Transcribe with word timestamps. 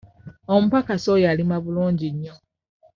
Omupakasi 0.53 1.07
oyo 1.15 1.25
alima 1.33 1.55
bulungi 1.63 2.07
nnyo. 2.13 2.35